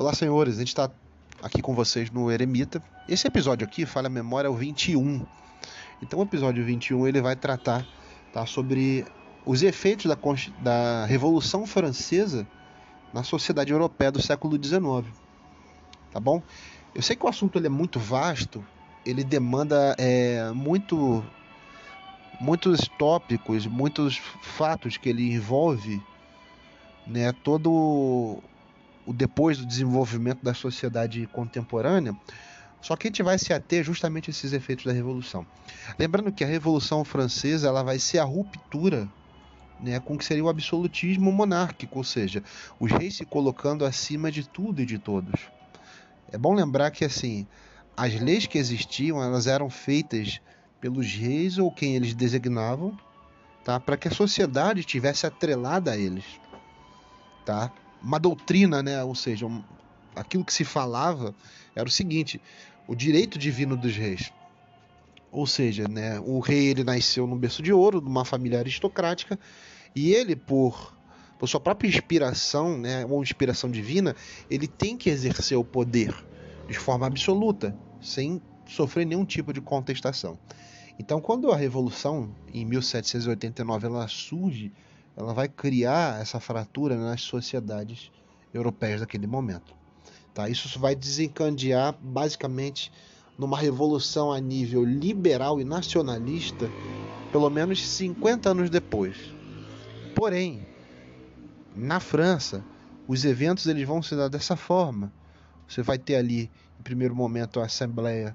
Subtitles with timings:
[0.00, 0.56] Olá, senhores.
[0.56, 0.90] A gente está
[1.42, 2.82] aqui com vocês no Eremita.
[3.06, 5.26] Esse episódio aqui, fala a memória, é o 21.
[6.02, 7.86] Então, o episódio 21 ele vai tratar
[8.32, 9.04] tá, sobre
[9.44, 10.16] os efeitos da,
[10.62, 12.48] da Revolução Francesa
[13.12, 15.06] na sociedade europeia do século XIX.
[16.10, 16.42] Tá bom?
[16.94, 18.64] Eu sei que o assunto ele é muito vasto,
[19.04, 21.22] ele demanda é, muito,
[22.40, 26.02] muitos tópicos, muitos fatos que ele envolve,
[27.06, 28.42] né, todo
[29.10, 32.14] o depois do desenvolvimento da sociedade contemporânea.
[32.80, 35.44] Só que a gente vai se ater justamente a esses efeitos da revolução.
[35.98, 39.08] Lembrando que a revolução francesa ela vai ser a ruptura
[39.80, 42.42] né, com o que seria o absolutismo monárquico, ou seja,
[42.78, 45.40] os reis se colocando acima de tudo e de todos.
[46.30, 47.48] É bom lembrar que assim,
[47.96, 50.40] as leis que existiam, elas eram feitas
[50.80, 52.96] pelos reis ou quem eles designavam,
[53.64, 53.80] tá?
[53.80, 56.24] Para que a sociedade tivesse atrelada a eles,
[57.44, 57.72] tá?
[58.02, 59.02] Uma doutrina, né?
[59.04, 59.62] Ou seja, um,
[60.14, 61.34] aquilo que se falava
[61.74, 62.40] era o seguinte:
[62.86, 64.32] o direito divino dos reis.
[65.32, 69.38] Ou seja, né, o rei ele nasceu num berço de ouro, de uma família aristocrática,
[69.94, 70.92] e ele por
[71.38, 74.14] por sua própria inspiração, né, uma inspiração divina,
[74.50, 76.14] ele tem que exercer o poder
[76.68, 80.38] de forma absoluta, sem sofrer nenhum tipo de contestação.
[80.98, 84.70] Então, quando a revolução em 1789 ela surge,
[85.20, 88.10] ela vai criar essa fratura nas sociedades
[88.54, 89.74] europeias daquele momento.
[90.32, 90.48] Tá?
[90.48, 92.90] Isso vai desencadear basicamente
[93.38, 96.70] numa revolução a nível liberal e nacionalista,
[97.30, 99.16] pelo menos 50 anos depois.
[100.14, 100.66] Porém,
[101.76, 102.64] na França,
[103.06, 105.12] os eventos eles vão se dar dessa forma.
[105.68, 108.34] Você vai ter ali, em primeiro momento, a Assembleia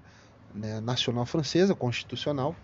[0.54, 2.56] né, Nacional Francesa, constitucional.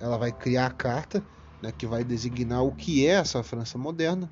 [0.00, 1.22] Ela vai criar a carta
[1.64, 4.30] né, que vai designar o que é essa França moderna.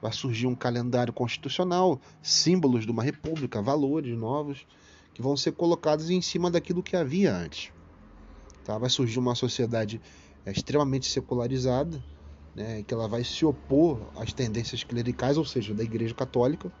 [0.00, 4.66] Vai surgir um calendário constitucional, símbolos de uma república, valores novos,
[5.12, 7.70] que vão ser colocados em cima daquilo que havia antes.
[8.64, 8.78] Tá?
[8.78, 10.00] Vai surgir uma sociedade
[10.46, 12.02] é, extremamente secularizada,
[12.54, 16.72] né, que ela vai se opor às tendências clericais, ou seja, da Igreja Católica.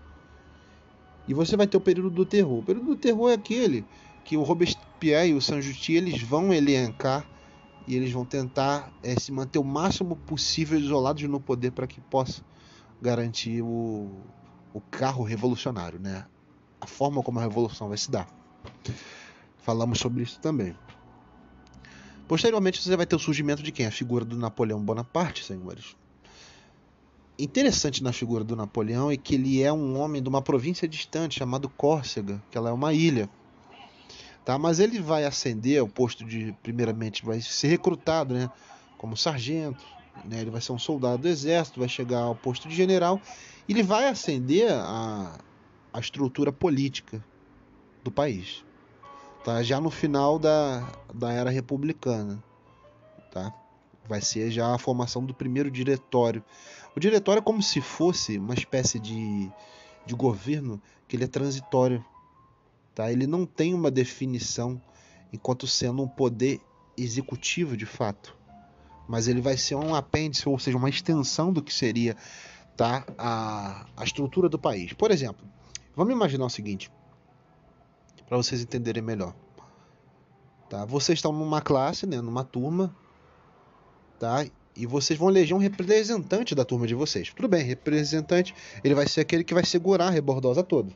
[1.28, 2.60] E você vai ter o período do terror.
[2.60, 3.84] O período do terror é aquele
[4.24, 7.26] que o Robespierre e o Saint-Just eles vão elencar
[7.86, 12.00] e eles vão tentar é, se manter o máximo possível isolados no poder para que
[12.00, 12.42] possa
[13.00, 14.20] garantir o,
[14.72, 16.26] o carro revolucionário, né?
[16.80, 18.28] A forma como a revolução vai se dar.
[19.58, 20.74] Falamos sobre isso também.
[22.26, 23.86] Posteriormente você vai ter o surgimento de quem?
[23.86, 25.96] A figura do Napoleão Bonaparte, senhores.
[27.38, 31.38] Interessante na figura do Napoleão é que ele é um homem de uma província distante
[31.38, 33.28] chamado Córcega, que ela é uma ilha.
[34.44, 34.58] Tá?
[34.58, 38.50] Mas ele vai ascender ao posto de, primeiramente, vai ser recrutado né,
[38.98, 39.84] como sargento,
[40.24, 43.20] né, ele vai ser um soldado do exército, vai chegar ao posto de general,
[43.68, 45.38] ele vai ascender a,
[45.92, 47.24] a estrutura política
[48.02, 48.64] do país
[49.42, 49.62] tá?
[49.62, 52.42] Já no final da, da era republicana,
[53.30, 53.52] tá?
[54.08, 56.42] Vai ser já a formação do primeiro diretório.
[56.96, 59.50] O diretório é como se fosse uma espécie de,
[60.04, 62.04] de governo que ele é transitório,
[62.94, 63.10] tá?
[63.10, 64.80] Ele não tem uma definição
[65.32, 66.60] enquanto sendo um poder
[66.96, 68.36] executivo de fato,
[69.08, 72.16] mas ele vai ser um apêndice, ou seja, uma extensão do que seria
[72.76, 74.92] tá, a, a estrutura do país.
[74.92, 75.46] Por exemplo,
[75.96, 76.90] vamos imaginar o seguinte:
[78.26, 79.34] para vocês entenderem melhor.
[80.68, 80.84] Tá?
[80.84, 82.94] Vocês estão numa classe, né, numa turma,
[84.18, 84.46] tá?
[84.74, 87.30] E vocês vão eleger um representante da turma de vocês.
[87.34, 90.90] Tudo bem, representante, ele vai ser aquele que vai segurar a rebordosa toda.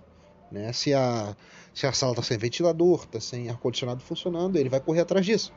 [0.50, 0.72] Né?
[0.72, 1.36] Se, a,
[1.74, 5.52] se a sala está sem ventilador, está sem ar-condicionado funcionando, ele vai correr atrás disso.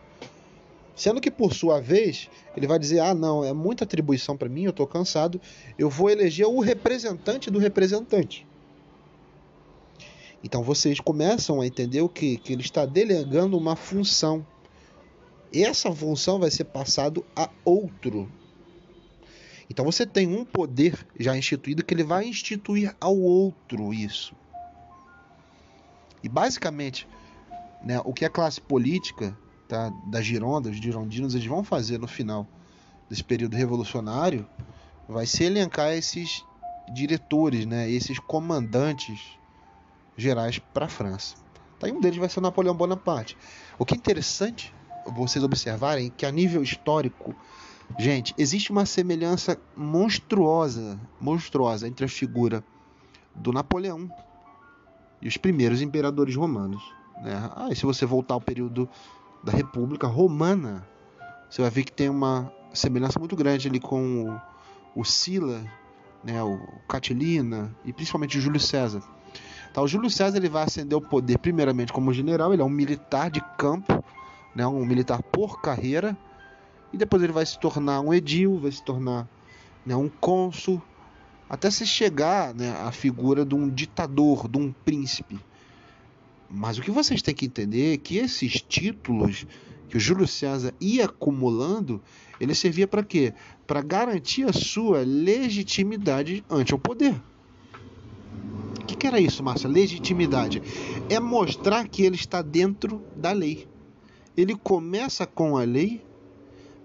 [0.96, 4.64] Sendo que, por sua vez, ele vai dizer: ah, não, é muita atribuição para mim,
[4.64, 5.40] eu estou cansado,
[5.78, 8.46] eu vou eleger o representante do representante.
[10.44, 12.38] Então vocês começam a entender o que?
[12.38, 14.46] Que ele está delegando uma função.
[15.54, 18.32] Essa função vai ser passado a outro.
[19.70, 24.34] Então você tem um poder já instituído que ele vai instituir ao outro isso.
[26.24, 27.08] E basicamente,
[27.84, 29.38] né, o que a classe política
[29.68, 32.48] tá, da Gironda, os girondinos, eles vão fazer no final
[33.10, 34.48] desse período revolucionário
[35.08, 36.46] vai ser elencar esses
[36.94, 39.20] diretores, né, esses comandantes
[40.16, 41.36] gerais para a França.
[41.80, 43.36] Tá, e um deles vai ser o Napoleão Bonaparte.
[43.78, 44.74] O que é interessante
[45.08, 47.34] vocês observarem é que a nível histórico,
[47.98, 52.64] gente, existe uma semelhança monstruosa, monstruosa entre a figura
[53.34, 54.12] do Napoleão
[55.22, 56.82] e os primeiros imperadores romanos.
[57.22, 57.52] Né?
[57.56, 58.88] Ah, e se você voltar ao período
[59.44, 60.88] da República Romana,
[61.50, 64.40] você vai ver que tem uma semelhança muito grande ali com
[64.96, 65.64] o, o Sila,
[66.24, 69.02] né, o Catilina e principalmente o Júlio César.
[69.74, 72.70] Tá, o Júlio César ele vai ascender o poder primeiramente como general, ele é um
[72.70, 74.04] militar de campo,
[74.56, 76.18] né, um militar por carreira,
[76.92, 79.28] e depois ele vai se tornar um edil, vai se tornar
[79.86, 80.82] né, um cônsul,
[81.50, 85.40] até se chegar né, à figura de um ditador, de um príncipe.
[86.50, 89.48] Mas o que vocês têm que entender é que esses títulos
[89.90, 92.00] que o Júlio César ia acumulando,
[92.40, 93.34] ele servia para quê?
[93.66, 97.20] Para garantir a sua legitimidade ante o poder.
[98.80, 99.68] O que, que era isso, Márcia?
[99.68, 100.62] Legitimidade.
[101.10, 103.68] É mostrar que ele está dentro da lei.
[104.38, 106.04] Ele começa com a lei,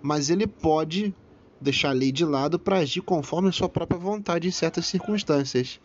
[0.02, 1.14] mas ele pode
[1.64, 5.80] deixar a lei de lado para agir conforme a sua própria vontade em certas circunstâncias.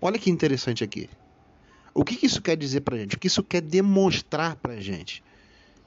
[0.00, 1.08] Olha que interessante aqui.
[1.94, 3.16] O que, que isso quer dizer para gente?
[3.16, 5.22] O que isso quer demonstrar para gente?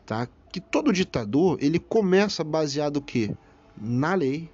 [0.06, 0.28] Tá?
[0.52, 3.36] Que todo ditador ele começa baseado o?
[3.78, 4.50] Na lei.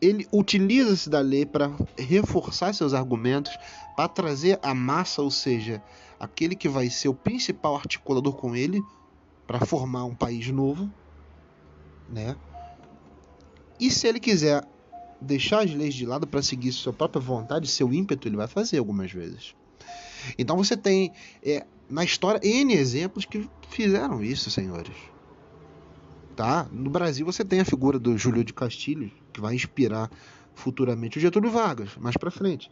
[0.00, 3.56] Ele utiliza-se da lei para reforçar seus argumentos,
[3.96, 5.82] para trazer a massa, ou seja,
[6.18, 8.82] aquele que vai ser o principal articulador com ele,
[9.46, 10.90] para formar um país novo,
[12.08, 12.36] né?
[13.78, 14.64] E se ele quiser
[15.20, 18.78] deixar as leis de lado para seguir sua própria vontade, seu ímpeto, ele vai fazer
[18.78, 19.54] algumas vezes.
[20.38, 21.12] Então você tem
[21.42, 24.96] é, na história N exemplos que fizeram isso, senhores.
[26.36, 26.66] Tá?
[26.72, 30.10] No Brasil você tem a figura do Júlio de Castilho, que vai inspirar
[30.54, 32.70] futuramente o Getúlio Vargas, mais para frente.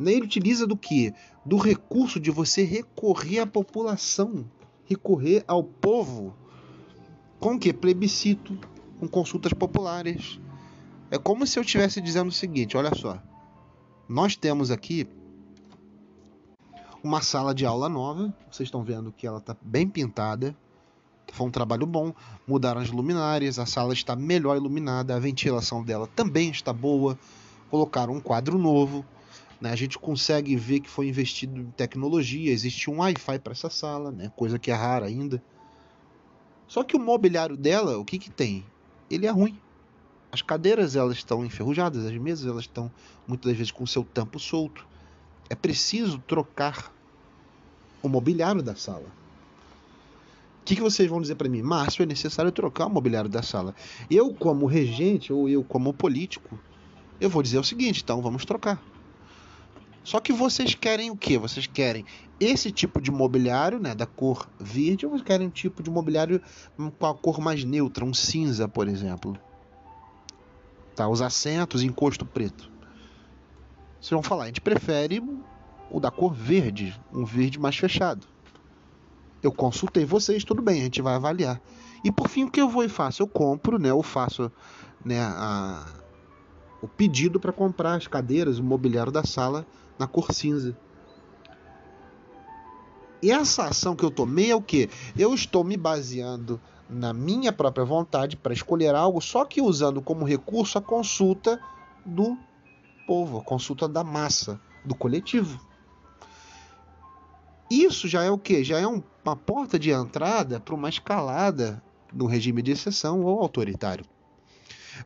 [0.00, 1.12] Ele utiliza do que?
[1.44, 4.44] Do recurso de você recorrer à população,
[4.84, 6.34] recorrer ao povo.
[7.38, 7.72] Com que?
[7.72, 8.58] Plebiscito,
[9.04, 10.40] com consultas populares.
[11.10, 13.20] É como se eu estivesse dizendo o seguinte: olha só,
[14.08, 15.06] nós temos aqui
[17.02, 20.56] uma sala de aula nova, vocês estão vendo que ela está bem pintada.
[21.32, 22.14] Foi um trabalho bom,
[22.46, 27.18] mudaram as luminárias, a sala está melhor iluminada, a ventilação dela também está boa,
[27.70, 29.04] colocaram um quadro novo,
[29.60, 29.70] né?
[29.70, 34.12] a gente consegue ver que foi investido em tecnologia, existe um Wi-Fi para essa sala,
[34.12, 34.30] né?
[34.36, 35.42] coisa que é rara ainda.
[36.68, 38.64] Só que o mobiliário dela, o que, que tem?
[39.10, 39.58] Ele é ruim.
[40.32, 42.90] As cadeiras elas estão enferrujadas, as mesas elas estão
[43.26, 44.86] muitas vezes com seu tampo solto.
[45.48, 46.92] É preciso trocar
[48.02, 49.06] o mobiliário da sala.
[50.60, 51.62] O que, que vocês vão dizer para mim?
[51.62, 53.74] Márcio, é necessário trocar o mobiliário da sala.
[54.10, 56.58] Eu, como regente, ou eu, como político,
[57.20, 58.82] eu vou dizer o seguinte: então vamos trocar.
[60.04, 61.38] Só que vocês querem o que?
[61.38, 62.04] Vocês querem
[62.38, 66.42] esse tipo de mobiliário, né, da cor verde, ou vocês querem um tipo de mobiliário
[66.98, 69.36] com a cor mais neutra, um cinza, por exemplo?
[70.94, 72.70] Tá, os assentos, encosto preto.
[73.98, 75.22] Vocês vão falar, a gente prefere
[75.90, 78.26] o da cor verde, um verde mais fechado.
[79.42, 81.60] Eu consultei vocês, tudo bem, a gente vai avaliar.
[82.04, 83.22] E por fim, o que eu vou e faço?
[83.22, 84.52] Eu compro, né, eu faço
[85.02, 85.86] né, a,
[86.82, 89.66] o pedido para comprar as cadeiras, o mobiliário da sala
[89.98, 90.76] na cor cinza.
[93.22, 94.90] E essa ação que eu tomei é o que?
[95.16, 100.24] Eu estou me baseando na minha própria vontade para escolher algo, só que usando como
[100.26, 101.58] recurso a consulta
[102.04, 102.36] do
[103.06, 105.58] povo, a consulta da massa, do coletivo.
[107.70, 108.62] Isso já é o que?
[108.62, 111.82] Já é um, uma porta de entrada para uma escalada
[112.12, 114.04] no regime de exceção ou autoritário.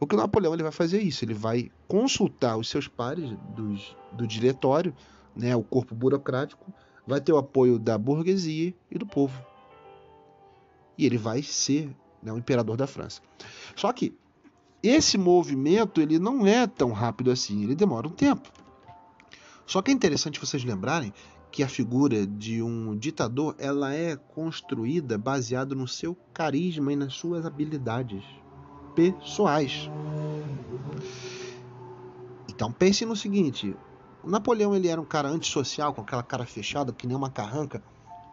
[0.01, 3.31] O que o Napoleão ele vai fazer é isso, ele vai consultar os seus pares
[3.55, 4.95] dos, do diretório,
[5.35, 6.73] né, o corpo burocrático,
[7.07, 9.41] vai ter o apoio da burguesia e do povo.
[10.97, 13.23] E ele vai ser né, o imperador da França.
[13.75, 14.15] Só que
[14.83, 18.49] esse movimento ele não é tão rápido assim, ele demora um tempo.
[19.67, 21.13] Só que é interessante vocês lembrarem
[21.51, 27.15] que a figura de um ditador ela é construída baseado no seu carisma e nas
[27.15, 28.23] suas habilidades
[28.99, 29.89] pessoais.
[32.49, 33.77] Então pense no seguinte:
[34.25, 37.81] o Napoleão ele era um cara antissocial, com aquela cara fechada, que nem uma carranca,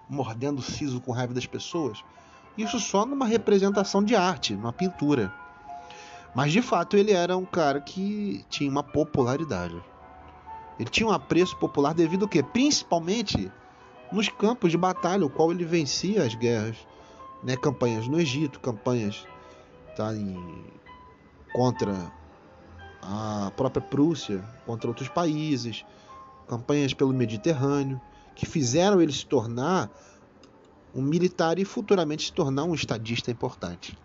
[0.09, 2.03] mordendo o siso com raiva das pessoas.
[2.57, 5.31] Isso só numa representação de arte, numa pintura.
[6.33, 9.79] Mas de fato ele era um cara que tinha uma popularidade.
[10.79, 12.41] Ele tinha um apreço popular devido ao quê?
[12.41, 13.51] Principalmente
[14.11, 16.75] nos campos de batalha, o qual ele vencia as guerras,
[17.43, 17.55] né?
[17.55, 19.25] campanhas no Egito, campanhas
[19.95, 20.65] tá, em,
[21.53, 22.11] contra
[23.01, 25.85] a própria Prússia, contra outros países,
[26.47, 27.99] campanhas pelo Mediterrâneo,
[28.35, 29.89] que fizeram ele se tornar
[30.93, 33.97] um militar e futuramente se tornar um estadista importante.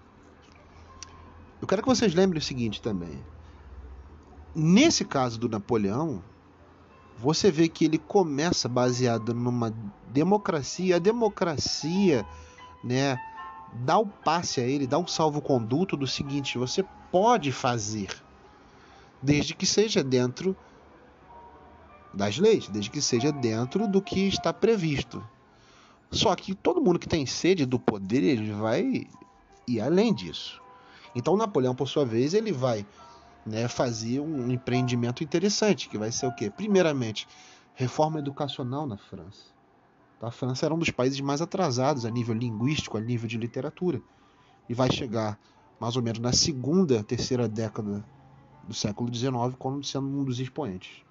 [1.60, 3.22] Eu quero que vocês lembrem o seguinte também.
[4.54, 6.22] Nesse caso do Napoleão,
[7.16, 9.72] você vê que ele começa baseado numa
[10.08, 10.96] democracia.
[10.96, 12.26] A democracia,
[12.82, 13.18] né,
[13.72, 18.08] dá o passe a ele, dá um salvo-conduto do seguinte: você pode fazer,
[19.22, 20.56] desde que seja dentro
[22.12, 25.22] das leis, desde que seja dentro do que está previsto.
[26.10, 29.06] Só que todo mundo que tem sede do poder, ele vai
[29.66, 30.60] ir além disso.
[31.14, 32.84] Então Napoleão, por sua vez, ele vai
[33.46, 36.50] né, fazer um empreendimento interessante, que vai ser o quê?
[36.50, 37.28] Primeiramente,
[37.74, 39.44] reforma educacional na França.
[40.20, 44.02] A França era um dos países mais atrasados a nível linguístico, a nível de literatura.
[44.68, 45.38] E vai chegar
[45.80, 48.04] mais ou menos na segunda, terceira década
[48.68, 51.02] do século XIX, como sendo um dos expoentes.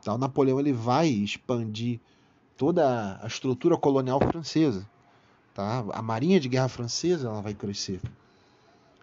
[0.00, 2.00] Então, Napoleão ele vai expandir
[2.56, 4.88] toda a estrutura colonial francesa.
[5.54, 5.84] Tá?
[5.92, 8.00] A marinha de guerra francesa ela vai crescer.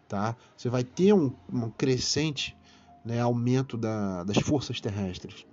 [0.08, 0.36] Tá?
[0.58, 2.58] Você vai ter um, um crescente
[3.05, 5.46] né, aumento da, das forças terrestres.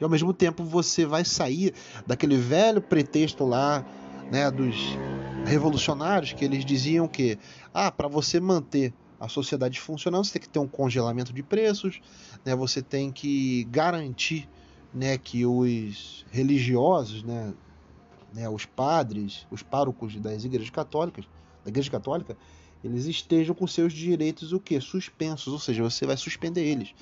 [0.00, 1.74] E ao mesmo tempo você vai sair
[2.06, 3.84] daquele velho pretexto lá
[4.30, 4.76] né, dos
[5.44, 7.38] revolucionários que eles diziam que
[7.72, 12.00] ah, para você manter a sociedade funcionando, você tem que ter um congelamento de preços,
[12.44, 14.48] né, você tem que garantir
[14.92, 17.54] né, que os religiosos, né,
[18.34, 21.24] né, os padres, os párocos das igrejas católicas,
[21.64, 22.36] da igreja católica,
[22.82, 26.92] eles estejam com seus direitos o que suspensos, ou seja, você vai suspender eles.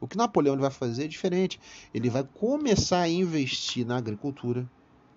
[0.00, 1.60] O que Napoleão vai fazer é diferente.
[1.92, 4.68] Ele vai começar a investir na agricultura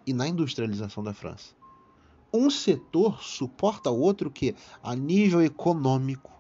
[0.05, 1.53] e na industrialização da França.
[2.33, 6.31] Um setor suporta o outro que, a nível econômico,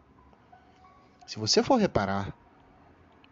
[1.27, 2.35] se você for reparar,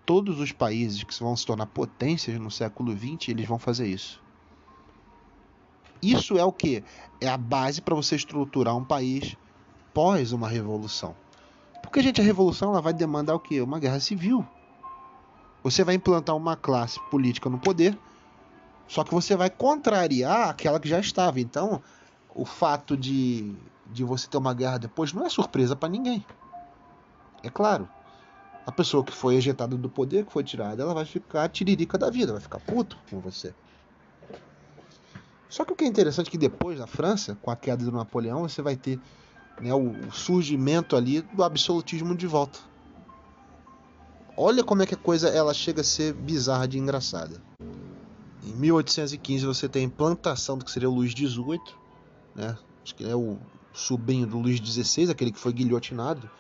[0.06, 4.22] todos os países que vão se tornar potências no século XX, eles vão fazer isso.
[6.02, 6.84] Isso é o que?
[7.20, 9.36] É a base para você estruturar um país
[9.94, 11.16] pós uma revolução.
[11.82, 13.62] Porque, gente, a revolução ela vai demandar o quê?
[13.62, 14.46] Uma guerra civil.
[15.64, 17.98] Você vai implantar uma classe política no poder,
[18.88, 21.40] só que você vai contrariar aquela que já estava.
[21.40, 21.82] Então,
[22.34, 23.56] o fato de,
[23.92, 26.26] de você ter uma guerra depois não é surpresa para ninguém.
[27.44, 27.88] É claro.
[28.66, 32.10] A pessoa que foi ejetada do poder, que foi tirada, ela vai ficar tiririca da
[32.10, 33.54] vida, vai ficar puto com você.
[35.50, 37.92] Só que o que é interessante é que depois, na França, com a queda do
[37.92, 39.00] Napoleão, você vai ter
[39.60, 42.60] né, o surgimento ali do absolutismo de volta.
[44.42, 47.44] Olha como é que a coisa ela chega a ser bizarra de engraçada.
[48.42, 51.60] Em 1815 você tem a implantação do que seria o Luís XVIII,
[52.34, 52.58] né?
[52.82, 53.38] Acho que é o
[53.74, 56.32] sobrinho do Luís XVI, aquele que foi guilhotinado,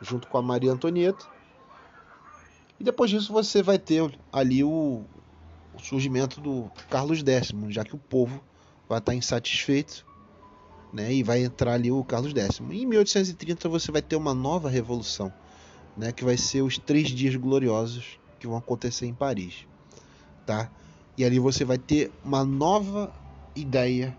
[0.00, 1.26] junto com a Maria Antonieta.
[2.78, 5.02] E depois disso você vai ter ali o,
[5.74, 8.40] o surgimento do Carlos X, já que o povo
[8.88, 10.06] vai estar insatisfeito
[10.92, 12.60] né, e vai entrar ali o Carlos X.
[12.60, 15.32] Em 1830 você vai ter uma nova revolução
[15.98, 19.66] né, que vai ser os três dias gloriosos que vão acontecer em Paris,
[20.46, 20.70] tá?
[21.16, 23.12] E ali você vai ter uma nova
[23.56, 24.16] ideia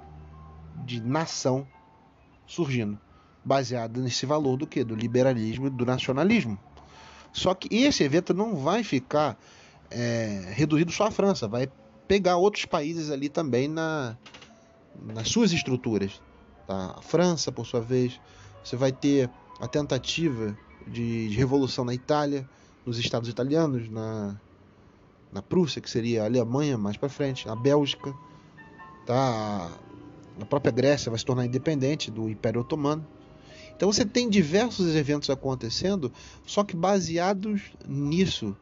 [0.85, 1.65] de nação
[2.45, 2.99] surgindo,
[3.45, 4.83] baseada nesse valor do que?
[4.83, 6.59] Do liberalismo e do nacionalismo.
[7.31, 9.39] Só que esse evento não vai ficar
[9.89, 11.69] é, reduzido só à França, vai
[12.07, 14.17] pegar outros países ali também na,
[15.01, 16.21] nas suas estruturas.
[16.67, 16.95] Tá?
[16.97, 18.19] A França, por sua vez,
[18.61, 19.29] você vai ter
[19.61, 20.57] a tentativa
[20.87, 22.47] de, de revolução na Itália,
[22.85, 24.35] nos estados italianos, na,
[25.31, 28.13] na Prússia, que seria a Alemanha mais para frente, na Bélgica,
[29.05, 29.69] tá?
[30.41, 33.05] A própria Grécia vai se tornar independente do Império Otomano.
[33.75, 36.11] Então você tem diversos eventos acontecendo,
[36.45, 38.55] só que baseados nisso,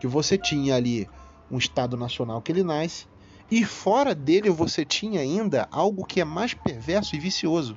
[0.00, 1.08] que você tinha ali
[1.50, 3.06] um Estado nacional que ele nasce,
[3.50, 7.76] e fora dele você tinha ainda algo que é mais perverso e vicioso.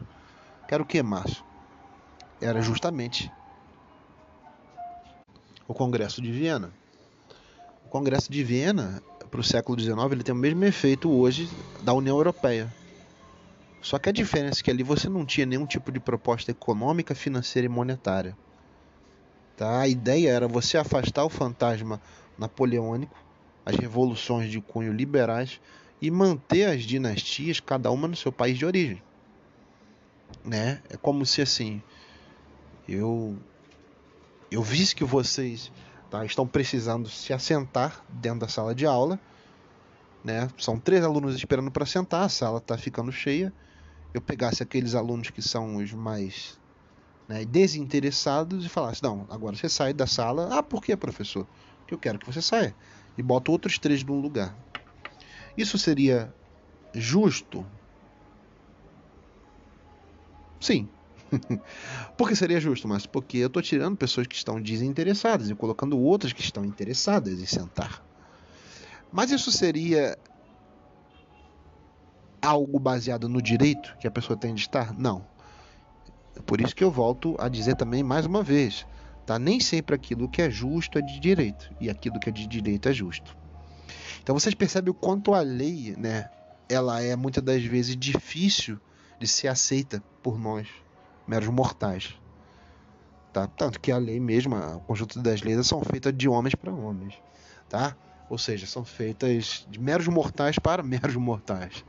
[0.68, 1.44] Que era o que, Márcio?
[2.40, 3.32] Era justamente
[5.68, 6.72] o Congresso de Viena.
[7.86, 11.50] O Congresso de Viena, para o século XIX, ele tem o mesmo efeito hoje
[11.82, 12.74] da União Europeia.
[13.82, 17.14] Só que a diferença é que ali você não tinha nenhum tipo de proposta econômica,
[17.14, 18.36] financeira e monetária.
[19.58, 19.82] Tá?
[19.82, 22.02] A ideia era você afastar o fantasma
[22.38, 23.16] napoleônico,
[23.66, 25.60] as revoluções de cunho liberais
[26.02, 29.02] e manter as dinastias, cada uma no seu país de origem.
[30.44, 30.82] Né?
[30.90, 31.82] É como se assim,
[32.88, 33.38] eu
[34.54, 35.72] eu vi que vocês
[36.10, 39.20] tá, estão precisando se assentar dentro da sala de aula.
[40.24, 40.48] Né?
[40.58, 43.52] São três alunos esperando para sentar, a sala está ficando cheia.
[44.14, 46.60] Eu pegasse aqueles alunos que são os mais
[47.28, 50.50] né, desinteressados e falasse: Não, agora você sai da sala.
[50.58, 51.48] Ah, por que, professor?
[51.80, 52.76] Porque eu quero que você saia.
[53.18, 54.56] E bota outros três no lugar.
[55.58, 56.34] Isso seria
[56.94, 57.66] justo?
[60.60, 60.88] Sim,
[62.18, 66.34] porque seria justo, mas porque eu estou tirando pessoas que estão desinteressadas e colocando outras
[66.34, 68.04] que estão interessadas em sentar.
[69.12, 70.18] Mas isso seria
[72.42, 74.94] algo baseado no direito que a pessoa tem de estar?
[74.94, 75.26] Não.
[76.36, 78.86] É por isso que eu volto a dizer também mais uma vez:
[79.26, 79.40] Tá?
[79.40, 82.90] Nem sempre aquilo que é justo é de direito e aquilo que é de direito
[82.90, 83.36] é justo.
[84.22, 86.30] Então vocês percebem o quanto a lei, né,
[86.68, 88.80] ela é muitas das vezes difícil
[89.20, 90.68] de ser aceita por nós,
[91.28, 92.16] meros mortais.
[93.32, 93.48] Tá?
[93.48, 97.16] Tanto que a lei mesmo, o conjunto das leis são feitas de homens para homens,
[97.68, 97.96] tá?
[98.30, 101.84] Ou seja, são feitas de meros mortais para meros mortais.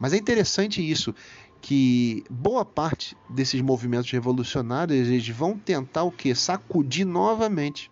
[0.00, 1.14] Mas é interessante isso,
[1.60, 6.34] que boa parte desses movimentos revolucionários eles vão tentar o que?
[6.34, 7.90] Sacudir novamente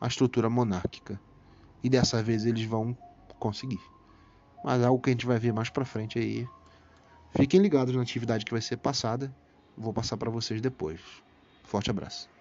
[0.00, 1.20] a estrutura monárquica.
[1.82, 2.96] E dessa vez eles vão
[3.38, 3.80] conseguir.
[4.64, 6.46] Mas algo que a gente vai ver mais para frente aí.
[7.36, 9.32] Fiquem ligados na atividade que vai ser passada.
[9.76, 11.00] Vou passar para vocês depois.
[11.64, 12.35] Forte abraço.